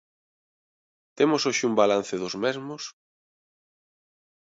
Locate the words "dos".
2.23-2.35